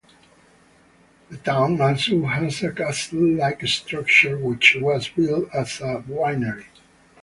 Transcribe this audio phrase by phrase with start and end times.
[1.29, 6.65] The town also has a castle-like structure which was built as a winery.